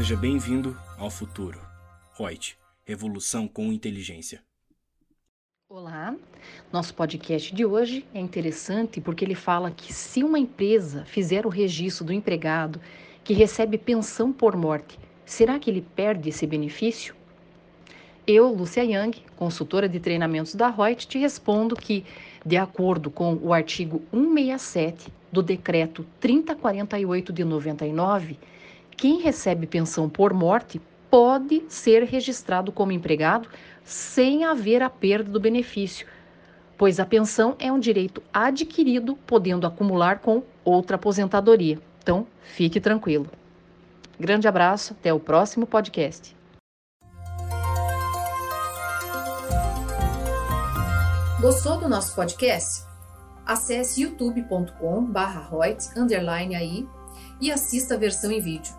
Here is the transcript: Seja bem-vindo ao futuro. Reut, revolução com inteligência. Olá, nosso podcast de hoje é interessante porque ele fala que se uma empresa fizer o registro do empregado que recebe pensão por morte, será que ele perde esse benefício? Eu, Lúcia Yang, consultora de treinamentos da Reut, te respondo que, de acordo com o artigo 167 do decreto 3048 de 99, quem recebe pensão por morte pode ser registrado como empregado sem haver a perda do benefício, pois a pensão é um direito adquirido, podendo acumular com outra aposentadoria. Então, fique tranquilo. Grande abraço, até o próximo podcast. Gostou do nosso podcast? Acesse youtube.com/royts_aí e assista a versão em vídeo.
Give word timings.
Seja 0.00 0.16
bem-vindo 0.16 0.74
ao 0.96 1.10
futuro. 1.10 1.60
Reut, 2.18 2.56
revolução 2.86 3.46
com 3.46 3.70
inteligência. 3.70 4.42
Olá, 5.68 6.16
nosso 6.72 6.94
podcast 6.94 7.54
de 7.54 7.66
hoje 7.66 8.06
é 8.14 8.18
interessante 8.18 8.98
porque 8.98 9.26
ele 9.26 9.34
fala 9.34 9.70
que 9.70 9.92
se 9.92 10.24
uma 10.24 10.38
empresa 10.38 11.04
fizer 11.04 11.44
o 11.44 11.50
registro 11.50 12.06
do 12.06 12.14
empregado 12.14 12.80
que 13.22 13.34
recebe 13.34 13.76
pensão 13.76 14.32
por 14.32 14.56
morte, 14.56 14.98
será 15.26 15.58
que 15.58 15.68
ele 15.68 15.82
perde 15.82 16.30
esse 16.30 16.46
benefício? 16.46 17.14
Eu, 18.26 18.48
Lúcia 18.54 18.82
Yang, 18.82 19.22
consultora 19.36 19.86
de 19.86 20.00
treinamentos 20.00 20.54
da 20.54 20.70
Reut, 20.70 21.06
te 21.06 21.18
respondo 21.18 21.76
que, 21.76 22.06
de 22.44 22.56
acordo 22.56 23.10
com 23.10 23.34
o 23.34 23.52
artigo 23.52 24.00
167 24.10 25.12
do 25.30 25.42
decreto 25.42 26.06
3048 26.18 27.34
de 27.34 27.44
99, 27.44 28.38
quem 29.00 29.20
recebe 29.22 29.66
pensão 29.66 30.08
por 30.10 30.34
morte 30.34 30.78
pode 31.10 31.64
ser 31.70 32.04
registrado 32.04 32.70
como 32.70 32.92
empregado 32.92 33.48
sem 33.82 34.44
haver 34.44 34.82
a 34.82 34.90
perda 34.90 35.30
do 35.30 35.40
benefício, 35.40 36.06
pois 36.76 37.00
a 37.00 37.06
pensão 37.06 37.56
é 37.58 37.72
um 37.72 37.78
direito 37.78 38.22
adquirido, 38.30 39.16
podendo 39.26 39.66
acumular 39.66 40.18
com 40.18 40.42
outra 40.62 40.96
aposentadoria. 40.96 41.78
Então, 42.02 42.26
fique 42.42 42.78
tranquilo. 42.78 43.26
Grande 44.18 44.46
abraço, 44.46 44.92
até 44.92 45.14
o 45.14 45.18
próximo 45.18 45.66
podcast. 45.66 46.36
Gostou 51.40 51.80
do 51.80 51.88
nosso 51.88 52.14
podcast? 52.14 52.84
Acesse 53.46 54.02
youtube.com/royts_aí 54.02 56.86
e 57.40 57.50
assista 57.50 57.94
a 57.94 57.96
versão 57.96 58.30
em 58.30 58.42
vídeo. 58.42 58.78